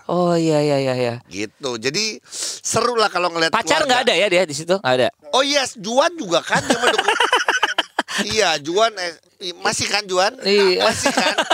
Oh 0.06 0.38
iya 0.38 0.62
iya 0.62 0.78
iya 0.78 0.94
iya. 0.94 1.16
gitu. 1.26 1.76
Jadi 1.76 2.22
seru 2.62 2.94
lah 2.94 3.10
kalau 3.10 3.34
ngeliat 3.34 3.50
Pacar 3.50 3.82
nggak 3.82 4.06
ada 4.06 4.14
ya 4.14 4.30
dia 4.30 4.46
di 4.46 4.54
situ? 4.54 4.78
Nggak 4.78 4.96
ada. 4.96 5.10
Oh 5.34 5.42
yes, 5.42 5.74
Juan 5.76 6.14
juga 6.14 6.46
kan 6.46 6.62
dia 6.62 6.78
mendukung. 6.78 7.10
iya, 8.34 8.50
Juan 8.58 8.94
eh, 8.94 9.18
masih 9.58 9.90
kan 9.90 10.06
Juan? 10.06 10.38
Iya. 10.40 10.86
Masih 10.86 11.10
kan? 11.10 11.36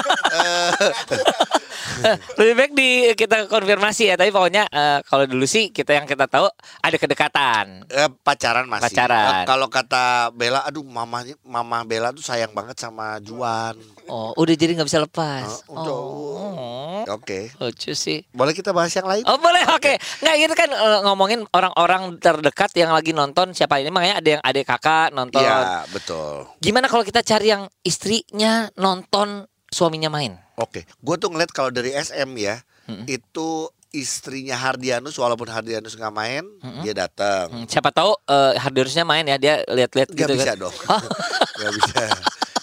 Lebih 2.39 2.53
baik 2.53 2.71
di 2.73 2.89
kita 3.13 3.45
konfirmasi 3.45 4.09
ya. 4.09 4.15
Tapi 4.15 4.29
pokoknya 4.29 4.67
eh, 4.67 4.99
kalau 5.03 5.25
dulu 5.25 5.43
sih 5.43 5.69
kita 5.69 5.93
yang 5.93 6.05
kita 6.05 6.25
tahu 6.25 6.47
ada 6.79 6.97
kedekatan. 6.97 7.85
eh, 7.87 8.09
pacaran 8.21 8.65
masih. 8.65 8.89
Pacaran. 8.89 9.43
Eh, 9.43 9.45
kalau 9.45 9.67
kata 9.67 10.29
Bella, 10.31 10.63
aduh 10.63 10.83
mamanya 10.83 11.35
mama 11.41 11.83
Bella 11.83 12.09
tuh 12.09 12.23
sayang 12.23 12.51
banget 12.51 12.77
sama 12.77 13.19
Juan. 13.19 13.77
Oh 14.05 14.35
udah 14.35 14.53
jadi 14.53 14.75
nggak 14.75 14.87
bisa 14.87 14.99
lepas. 14.99 15.63
Udah. 15.67 15.93
Oh, 15.93 17.03
Oke. 17.09 17.51
lucu 17.59 17.91
sih. 17.93 18.23
Boleh 18.31 18.51
kita 18.51 18.71
bahas 18.71 18.91
yang 18.91 19.07
lain? 19.07 19.23
Oh 19.23 19.35
boleh 19.35 19.63
oke 19.69 19.93
Nggak 20.19 20.35
gitu 20.39 20.53
kan 20.55 20.69
eh, 20.71 20.99
ngomongin 21.03 21.43
orang-orang 21.51 22.15
terdekat 22.19 22.71
yang 22.75 22.91
lagi 22.91 23.11
nonton 23.11 23.51
siapa 23.51 23.79
ini 23.79 23.91
Makanya 23.91 24.15
ada 24.19 24.29
yang 24.39 24.43
adik 24.43 24.65
kakak 24.65 25.11
nonton 25.11 25.43
Iya, 25.43 25.83
betul. 25.91 26.47
Gimana 26.59 26.87
kalau 26.87 27.03
kita 27.03 27.19
cari 27.19 27.51
yang 27.51 27.67
istrinya 27.83 28.67
nonton 28.75 29.47
suaminya 29.73 30.07
main 30.07 30.37
Oke, 30.53 30.85
gue 30.85 31.15
tuh 31.17 31.27
ngeliat 31.27 31.49
kalau 31.49 31.67
dari 31.67 31.89
SM 31.91 32.29
ya, 32.37 32.61
itu 33.03 33.49
istrinya 33.89 34.53
Hardianus 34.53 35.13
walaupun 35.15 35.45
Hardianus 35.45 35.93
nggak 35.93 36.09
main, 36.11 36.45
dia 36.79 36.93
datang. 36.95 37.49
Hmm, 37.49 37.65
Siapa 37.65 37.89
tahu 37.89 38.13
eh, 38.23 38.53
Hardiusnya 38.55 39.01
main 39.01 39.21
ya 39.23 39.37
Dia 39.37 39.61
lihat-lihat 39.63 40.09
Gak 40.09 40.17
gitu 40.19 40.33
bisa 40.35 40.53
kan 40.53 40.57
dong, 40.59 40.75
nggak 41.57 41.73
bisa, 41.73 42.03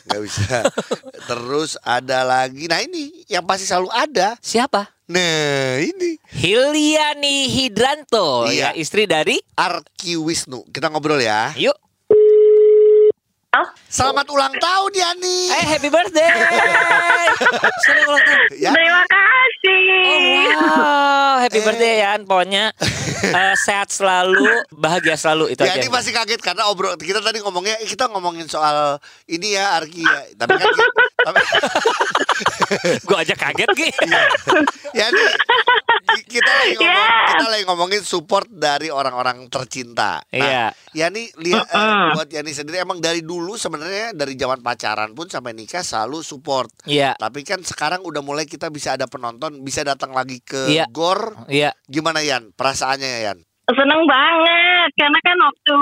nggak 0.06 0.20
bisa. 0.22 0.56
Terus 1.24 1.70
ada 1.80 2.22
lagi, 2.22 2.66
nah 2.66 2.78
ini 2.78 3.26
yang 3.26 3.42
pasti 3.42 3.66
selalu 3.66 3.90
ada. 3.90 4.38
Siapa? 4.38 4.86
Nah 5.06 5.82
ini 5.82 6.14
Hiliani 6.30 7.50
Hidranto 7.50 8.46
Iya. 8.46 8.70
ya 8.70 8.78
istri 8.78 9.04
dari 9.04 9.34
Arki 9.54 10.14
Wisnu. 10.14 10.62
Kita 10.70 10.86
ngobrol 10.86 11.18
ya. 11.18 11.50
Yuk 11.58 11.74
Selamat 13.90 14.30
ulang 14.30 14.54
tahun 14.54 14.92
Yani. 14.94 15.38
Eh 15.50 15.64
happy 15.66 15.90
birthday 15.90 16.22
Senang 17.82 18.06
ulang 18.06 18.22
tahun 18.22 18.46
Ya, 18.54 18.70
Terima 18.70 19.02
kasih. 19.02 19.82
Oh 20.06 20.18
wow 20.78 21.34
Happy 21.42 21.58
Eh. 21.58 21.64
birthday 21.66 21.94
ya 21.98 22.14
Pokoknya 22.22 22.70
eh, 23.42 23.54
Sehat 23.58 23.90
selalu 23.90 24.46
Bahagia 24.70 25.18
selalu 25.18 25.50
Itu 25.50 25.66
aja 25.66 25.74
Yani 25.74 25.90
masih 25.90 26.14
kaget 26.14 26.38
karena 26.38 26.70
obrol 26.70 26.94
kita 26.94 27.18
tadi 27.18 27.42
ngomongnya 27.42 27.74
eh, 27.82 27.90
kita 27.90 28.06
ngomongin 28.06 28.46
soal 28.46 29.02
ini 29.26 29.58
ya 29.58 29.74
Arki 29.74 29.98
ya. 29.98 30.30
Tapi 30.36 30.54
kan 30.54 30.70
kita, 30.70 30.86
Gue 33.06 33.16
aja 33.16 33.34
kaget 33.34 33.70
Ki 33.70 33.88
Yani 34.92 35.22
kita 36.26 36.50
lagi 36.50 36.74
ngomong 36.74 36.88
Yeah. 36.90 37.26
kita 37.30 37.44
lagi 37.46 37.64
ngomongin 37.64 38.02
support 38.02 38.46
dari 38.48 38.88
orang-orang 38.88 39.46
tercinta. 39.46 40.18
Nah, 40.22 40.32
Iya. 40.32 40.66
Yani 40.92 41.30
lihat 41.36 41.66
eh, 41.66 41.76
Mm-mm. 41.76 42.08
buat 42.14 42.28
Yani 42.28 42.50
sendiri 42.50 42.80
emang 42.80 42.98
dari 42.98 43.20
dulu 43.20 43.54
sebenarnya 43.54 44.10
dari 44.12 44.34
zaman 44.34 44.58
pacaran 44.60 45.12
pun 45.12 45.26
sampai 45.26 45.52
nikah 45.52 45.80
selalu 45.80 46.20
support. 46.20 46.70
Iya 46.84 47.14
Tapi 47.14 47.42
kan 47.42 47.60
sekarang 47.60 48.02
udah 48.02 48.20
mulai 48.20 48.44
kita 48.44 48.68
bisa 48.68 48.94
ada 48.94 49.06
penonton, 49.06 49.60
bisa 49.60 49.82
datang 49.82 50.10
lagi 50.10 50.40
ke 50.40 50.66
Iya. 50.68 50.86
gor. 50.88 51.46
Iya 51.46 51.70
Gimana 51.84 52.20
Yan? 52.20 52.50
Perasaannya 52.52 53.08
ya 53.08 53.20
Yan? 53.30 53.38
Seneng 53.70 54.02
banget 54.04 54.90
karena 54.94 55.18
kan 55.20 55.36
waktu 55.38 55.76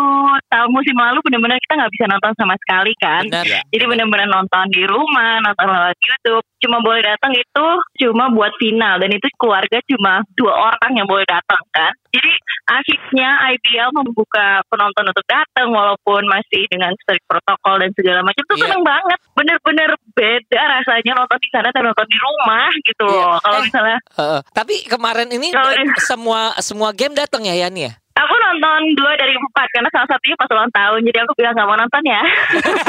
tahun 0.47 0.71
musim 0.71 0.95
lalu 0.95 1.19
benar-benar 1.25 1.59
kita 1.59 1.75
nggak 1.75 1.93
bisa 1.93 2.05
nonton 2.07 2.33
sama 2.37 2.55
sekali 2.61 2.93
kan. 2.97 3.23
Benar 3.25 3.45
Iya. 3.45 3.61
Jadi 3.69 3.85
benar-benar 3.87 4.29
nonton 4.29 4.65
di 4.69 4.83
rumah, 4.85 5.41
nonton 5.41 5.67
lewat 5.67 5.97
YouTube. 5.99 6.45
Cuma 6.59 6.79
boleh 6.81 7.01
datang 7.01 7.33
itu 7.33 7.67
cuma 7.99 8.29
buat 8.29 8.51
final 8.59 8.99
dan 8.99 9.11
itu 9.11 9.27
keluarga 9.39 9.79
cuma 9.87 10.21
dua 10.35 10.53
orang 10.69 10.93
yang 10.95 11.07
boleh 11.07 11.25
datang 11.25 11.63
kan. 11.71 11.93
Jadi 12.09 12.33
akhirnya 12.69 13.29
IBL 13.53 13.91
membuka 13.95 14.61
penonton 14.67 15.07
untuk 15.07 15.25
datang 15.25 15.69
walaupun 15.71 16.25
masih 16.25 16.67
dengan 16.69 16.93
strict 17.01 17.25
protokol 17.25 17.79
dan 17.79 17.91
segala 17.95 18.21
macam. 18.21 18.43
Itu 18.43 18.55
Iya. 18.55 18.63
seneng 18.67 18.83
banget. 18.83 19.19
Bener-bener 19.33 19.91
beda 20.13 20.61
rasanya 20.75 21.13
nonton 21.15 21.39
di 21.39 21.49
sana 21.49 21.69
dan 21.71 21.83
nonton 21.85 22.07
di 22.07 22.19
rumah 22.19 22.69
gitu 22.83 23.07
Iya. 23.07 23.23
loh. 23.23 23.39
Kalau 23.41 23.59
Eh. 23.59 23.65
misalnya 23.65 23.99
Heeh. 24.19 24.41
Tapi 24.51 24.75
kemarin 24.85 25.29
ini 25.31 25.49
Kalau 25.49 25.73
ini- 25.73 25.95
semua 26.03 26.41
semua 26.59 26.91
game 26.91 27.15
datang 27.15 27.41
ya 27.41 27.55
Yani 27.55 27.78
ya 27.81 27.95
Aku 28.19 28.35
nonton 28.35 28.99
dua 28.99 29.15
dari 29.15 29.31
empat 29.31 29.71
karena 29.71 29.87
salah 29.95 30.11
satunya 30.11 30.35
pas 30.35 30.51
ulang 30.51 30.67
tahun 30.75 31.07
jadi 31.07 31.19
aku 31.23 31.39
bilang 31.39 31.55
gak 31.55 31.65
mau 31.65 31.79
nonton 31.79 32.03
ya. 32.03 32.19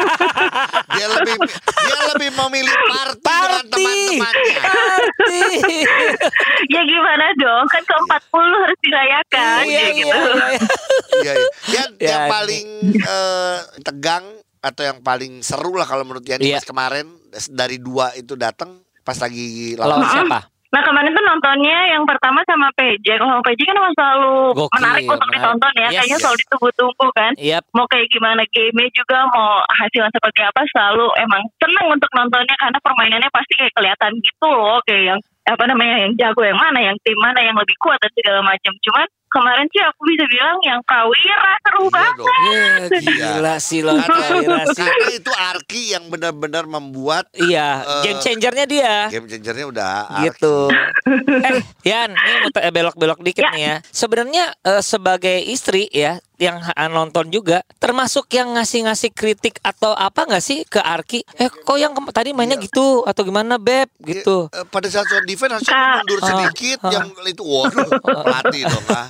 Dia 0.98 1.06
lebih 1.08 1.36
dia 1.62 1.98
lebih 2.10 2.30
memilih 2.34 2.74
party, 2.74 3.22
dengan 3.22 3.64
teman-temannya. 3.70 4.58
Party 4.58 5.78
ya 6.74 6.82
gimana 6.82 7.26
dong 7.36 7.66
kan 7.68 7.82
ke 7.82 7.94
40 7.94 8.10
harus 8.58 8.80
dirayakan 8.82 9.62
Iya 9.62 9.70
ya 9.70 9.70
iya 9.70 9.90
gitu. 9.94 10.10
iya 10.10 10.50
Iya, 11.14 11.34
iya. 11.36 11.48
Yan, 11.70 11.90
Ya, 12.02 12.08
yang 12.10 12.20
ini. 12.20 12.32
paling 12.32 12.66
eh, 12.98 13.58
tegang 13.82 14.26
atau 14.60 14.82
yang 14.84 15.00
paling 15.00 15.34
seru 15.40 15.72
lah 15.74 15.86
kalau 15.86 16.04
menurut 16.04 16.26
Yani 16.26 16.42
Iya. 16.44 16.58
pas 16.58 16.66
kemarin 16.66 17.06
dari 17.48 17.78
dua 17.78 18.12
itu 18.14 18.34
datang 18.34 18.82
pas 19.02 19.16
lagi 19.16 19.78
lawan 19.78 20.04
siapa 20.06 20.50
Nah 20.70 20.82
kemarin 20.86 21.18
tuh 21.18 21.26
nontonnya 21.26 21.78
yang 21.98 22.06
pertama 22.06 22.46
sama 22.46 22.70
PJ. 22.78 23.18
Kalau 23.18 23.42
PJ 23.42 23.60
kan 23.66 23.80
emang 23.82 23.96
selalu 23.98 24.34
Gokil, 24.54 24.76
menarik 24.78 25.04
untuk 25.10 25.18
menarik. 25.26 25.42
ditonton 25.42 25.74
ya. 25.74 25.82
Yes, 25.82 25.94
Kayaknya 25.98 26.14
yes. 26.14 26.22
selalu 26.22 26.38
ditunggu-tunggu 26.46 27.08
kan. 27.18 27.32
Yap 27.42 27.64
Mau 27.74 27.86
kayak 27.90 28.08
gimana 28.14 28.42
game 28.54 28.84
juga, 28.94 29.18
mau 29.34 29.66
hasilnya 29.66 30.12
seperti 30.14 30.40
apa 30.46 30.62
selalu 30.70 31.06
emang 31.18 31.44
seneng 31.58 31.86
untuk 31.90 32.12
nontonnya 32.14 32.56
karena 32.62 32.80
permainannya 32.86 33.30
pasti 33.34 33.54
kayak 33.58 33.74
kelihatan 33.74 34.12
gitu 34.22 34.48
loh. 34.48 34.78
Kayak 34.86 35.04
yang 35.16 35.20
apa 35.50 35.64
namanya 35.66 35.96
yang 36.06 36.14
jago 36.14 36.42
yang 36.46 36.60
mana, 36.62 36.80
yang 36.86 36.98
tim 37.02 37.18
mana 37.18 37.40
yang 37.42 37.58
lebih 37.58 37.74
kuat 37.82 37.98
dan 37.98 38.12
segala 38.14 38.46
macam. 38.46 38.74
Cuman 38.86 39.08
kemarin 39.30 39.66
sih 39.68 39.82
aku 39.82 40.02
bisa 40.04 40.26
bilang 40.26 40.58
yang 40.62 40.80
Prawira 40.84 41.52
seru 41.60 41.82
Iya 41.82 41.92
banget. 41.92 42.16
dong. 42.16 42.30
Iya, 42.44 42.84
gila 43.00 43.56
sih 43.58 43.80
lo 43.80 43.94
Karena, 43.96 44.06
Prawira 44.20 44.62
sih. 44.68 44.82
karena 44.82 45.08
itu 45.12 45.32
Arki 45.32 45.82
yang 45.90 46.04
benar-benar 46.08 46.66
membuat 46.66 47.26
Iya, 47.32 47.70
Eh, 47.82 48.04
game 48.04 48.20
changernya 48.20 48.66
dia. 48.66 48.96
game 49.08 49.26
changernya 49.26 49.66
udah 49.68 49.92
Arki. 50.10 50.26
Gitu. 50.28 50.56
Eh, 51.40 51.62
Yan, 51.86 52.12
ini 52.12 52.50
te- 52.50 52.70
belok-belok 52.70 53.20
dikit 53.20 53.44
Ya. 53.44 53.52
nih 53.52 53.62
ya. 53.64 53.76
Sebenarnya 53.88 54.46
eh, 54.60 54.82
sebagai 54.82 55.40
istri 55.42 55.88
ya 55.90 56.22
yang 56.40 56.58
ha- 56.64 56.88
nonton 56.88 57.28
juga 57.30 57.62
termasuk 57.78 58.32
yang 58.32 58.56
ngasih-ngasih 58.56 59.12
kritik 59.12 59.60
atau 59.60 59.92
apa 59.92 60.24
nggak 60.26 60.44
sih 60.44 60.64
ke 60.64 60.80
Arki? 60.80 61.22
Eh, 61.36 61.52
kok 61.52 61.78
yang 61.78 61.92
tadi 62.16 62.32
mainnya 62.32 62.56
gitu 62.56 63.04
atau 63.04 63.22
gimana, 63.28 63.60
Beb? 63.60 63.92
Gitu. 64.00 64.48
Eh, 64.56 64.66
pada 64.72 64.88
saat 64.88 65.06
zone 65.12 65.28
defense 65.28 65.60
harusnya 65.60 65.76
Kak. 65.76 65.96
mundur 66.02 66.20
Ah, 66.20 66.28
sedikit 66.32 66.78
ah. 66.88 66.92
yang 66.96 67.08
itu 67.28 67.44
waduh 67.44 67.90
mati 68.26 68.60
dong 68.64 68.88
ah. 68.96 69.08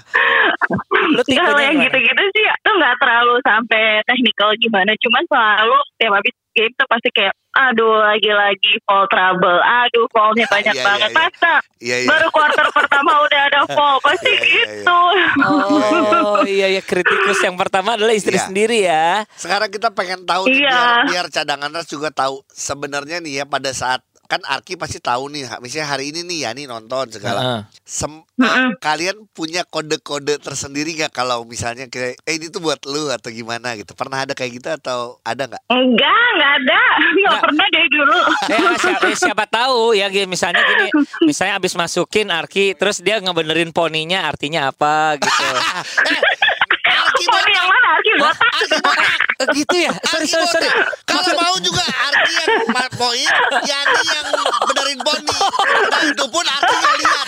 Kalau 1.29 1.62
yang 1.62 1.77
gitu-gitu 1.79 2.24
sih 2.36 2.45
tuh 2.65 2.74
nggak 2.75 2.95
terlalu 3.00 3.36
sampai 3.45 4.03
teknikal 4.05 4.50
gimana, 4.59 4.91
cuman 5.00 5.24
selalu 5.29 5.77
tiap 5.98 6.13
habis 6.19 6.33
game 6.60 6.74
tuh 6.75 6.84
pasti 6.86 7.08
kayak 7.10 7.32
aduh 7.50 8.06
lagi-lagi 8.06 8.78
fall 8.84 9.08
trouble, 9.08 9.58
aduh 9.58 10.06
fallnya 10.10 10.46
banyak 10.54 10.70
Iya, 10.70 10.80
iya, 10.80 10.86
banget. 10.86 11.10
iya. 11.10 11.18
Masa 11.18 11.54
Iya 11.80 11.96
iya. 11.98 12.08
baru 12.08 12.28
quarter 12.30 12.68
pertama 12.78 13.12
udah 13.20 13.42
ada 13.42 13.62
fall, 13.66 13.98
pasti 14.00 14.28
Iya, 14.28 14.39
iya, 14.39 14.51
iya. 14.54 14.68
gitu. 14.75 15.00
Oh 15.42 16.44
iya 16.46 16.68
ya 16.70 16.82
kritikus 16.82 17.39
yang 17.39 17.56
pertama 17.56 17.96
adalah 17.96 18.12
istri 18.12 18.36
Iya. 18.36 18.46
sendiri 18.46 18.78
ya. 18.82 19.24
Sekarang 19.34 19.68
kita 19.68 19.89
pengen 19.89 20.24
tahu 20.24 20.46
nih, 20.46 20.62
Iya. 20.62 20.70
biar, 20.70 21.06
biar 21.08 21.25
cadangan 21.32 21.72
ras 21.74 21.88
juga 21.88 22.10
tahu 22.12 22.44
sebenarnya 22.50 23.18
nih 23.18 23.42
ya 23.42 23.46
pada 23.46 23.72
saat 23.72 24.04
kan 24.29 24.45
Arki 24.45 24.77
pasti 24.77 25.01
tahu 25.01 25.33
nih, 25.33 25.50
misalnya 25.57 25.89
hari 25.89 26.13
ini 26.13 26.21
nih 26.21 26.38
ya 26.45 26.50
nih 26.53 26.69
nonton 26.69 27.09
segala. 27.09 27.41
Heeh. 27.41 27.62
Sem- 27.81 28.21
Mm-mm. 28.38 28.77
kalian 28.77 29.25
punya 29.33 29.65
kode-kode 29.65 30.38
tersendiri 30.38 30.93
nggak 30.95 31.12
kalau 31.12 31.43
misalnya 31.43 31.89
kayak 31.89 32.21
eh 32.24 32.38
ini 32.38 32.48
tuh 32.48 32.62
buat 32.62 32.77
lu 32.86 33.09
atau 33.09 33.27
gimana 33.27 33.74
gitu? 33.74 33.91
Pernah 33.91 34.24
ada 34.24 34.31
kayak 34.31 34.51
gitu 34.55 34.69
atau 34.69 35.17
ada 35.25 35.50
nggak? 35.50 35.63
Enggak, 35.67 36.24
enggak 36.38 36.51
ada. 36.62 36.81
Enggak 37.09 37.17
Nggak. 37.25 37.41
pernah 37.41 37.67
dari 37.67 37.89
dulu. 37.89 38.19
Eh, 38.45 38.74
siapa, 38.77 39.03
eh, 39.03 39.15
siapa 39.17 39.45
tahu 39.50 39.79
ya 39.91 40.07
misalnya 40.24 40.62
gini, 40.62 40.88
misalnya 41.29 41.57
abis 41.57 41.74
masukin 41.74 42.29
Arki 42.29 42.77
terus 42.77 43.01
dia 43.01 43.17
ngebenerin 43.17 43.74
poninya 43.74 44.29
artinya 44.29 44.69
apa 44.69 45.17
gitu. 45.17 45.45
Arki 46.89 47.24
Poni 47.25 47.51
yang 47.51 47.67
mana? 47.67 47.88
Arki 47.98 48.12
botak. 48.15 48.51
Gitu 49.39 49.75
ya? 49.79 49.91
Sorry 50.03 50.27
sorry 50.27 50.48
sorry. 50.51 50.67
Kalau 51.08 51.31
mau 51.39 51.55
juga 51.63 51.79
Arki 51.79 52.34
yang 52.43 52.51
poin, 53.00 53.31
Yani 53.63 54.01
yang 54.03 54.27
benerin 54.67 55.00
poni. 55.00 55.31
Nah, 55.88 56.01
itu 56.03 56.25
pun 56.27 56.43
Arki 56.43 56.75
lihat. 57.00 57.27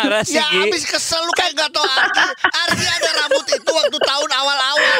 Marah-marah 0.00 0.22
sih? 0.22 0.36
Ya 0.36 0.46
habis 0.46 0.82
kesel 0.84 1.20
lu 1.20 1.32
kayak 1.32 1.52
gak 1.54 1.70
tau 1.70 1.82
Arki 1.88 2.22
Arki 2.48 2.84
ada 2.88 3.10
rambut 3.16 3.46
itu 3.48 3.70
waktu 3.70 3.98
tahun 3.98 4.30
awal-awal. 4.32 4.98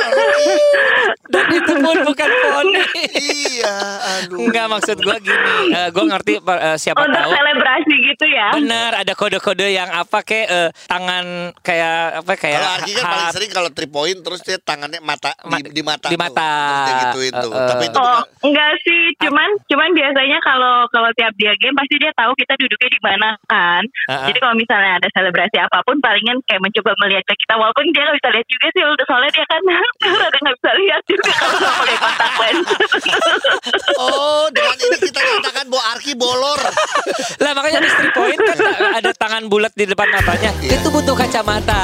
Dan 1.29 1.45
itu 1.53 1.73
pun 1.77 1.97
bukan 2.03 2.29
poni. 2.43 2.83
Iya 3.15 3.75
aduh 4.19 4.39
Enggak 4.41 4.67
maksud 4.69 4.97
gua 4.99 5.17
gini, 5.19 5.55
eh, 5.71 5.89
gua 5.91 6.05
ngerti 6.09 6.33
eh, 6.39 6.77
siapa 6.77 6.99
Untuk 6.99 7.15
tahu 7.15 7.31
selebrasi 7.31 7.95
gitu 8.05 8.25
ya. 8.27 8.49
Bener, 8.55 8.91
ada 8.97 9.13
kode-kode 9.13 9.67
yang 9.69 9.89
apa 9.89 10.19
kayak 10.23 10.49
eh, 10.49 10.69
tangan 10.87 11.25
kayak 11.61 11.97
apa 12.19 12.33
kayak 12.35 12.59
Kalau 12.59 12.71
Arki 12.75 12.93
kan 12.93 13.05
paling 13.05 13.25
hat- 13.25 13.35
sering 13.35 13.51
kalau 13.51 13.71
3 13.71 13.87
point 13.89 14.19
Terus 14.19 14.41
dia 14.43 14.59
tangannya 14.59 15.01
mata 15.01 15.31
Ma- 15.45 15.59
di, 15.59 15.71
di 15.71 15.83
mata 15.83 16.09
di 16.09 16.17
mata. 16.17 16.51
Tuh 17.13 17.21
Eh, 17.21 17.31
eh. 17.31 17.69
Tapi 17.69 17.85
itu 17.85 17.99
Oh, 17.99 18.05
bukan- 18.19 18.27
enggak 18.43 18.73
sih. 18.81 19.03
Cuman 19.19 19.49
cuman 19.65 19.91
biasanya 19.93 20.39
kalau 20.41 20.87
kalau 20.89 21.11
tiap 21.13 21.33
dia 21.35 21.53
game 21.57 21.75
pasti 21.75 21.95
dia 21.97 22.13
tahu 22.15 22.33
kita 22.35 22.55
duduknya 22.57 22.89
di 22.89 23.01
mana 23.01 23.29
kan. 23.45 23.83
Heeh. 24.09 24.27
Jadi 24.29 24.39
kalau 24.39 24.55
misalnya 24.55 24.88
ada 24.97 25.09
selebrasi 25.13 25.57
apa 25.61 25.79
pun 25.85 26.01
palingan 26.01 26.41
kayak 26.49 26.65
mencoba 26.65 26.97
melihat 27.05 27.25
ke 27.29 27.35
kita 27.37 27.55
walaupun 27.61 27.85
dia 27.93 28.03
nggak 28.09 28.17
bisa 28.17 28.31
lihat 28.33 28.47
juga 28.49 28.67
sih 28.73 28.83
soalnya 29.05 29.31
dia 29.37 29.47
kan 29.49 29.63
rada 30.23 30.39
nggak 30.41 30.57
bisa 30.57 30.73
lihat 30.81 31.03
juga 31.05 31.31
kalau 31.37 31.59
nggak 31.61 31.77
pakai 31.77 31.97
kontak 32.01 32.33
lens. 32.41 32.69
Oh 33.99 34.47
dengan 34.55 34.77
ini 34.79 34.97
kita 35.11 35.21
nyatakan 35.21 35.67
bahwa 35.67 35.85
Arki 35.97 36.13
bolor 36.15 36.61
Lah 37.43 37.53
makanya 37.55 37.81
three 37.83 38.13
point 38.15 38.39
kan 38.39 38.59
ada 39.03 39.11
tangan 39.15 39.45
bulat 39.51 39.73
di 39.75 39.85
depan 39.89 40.09
matanya. 40.11 40.51
Iya. 40.63 40.79
Itu 40.79 40.89
butuh 40.91 41.15
kacamata. 41.17 41.83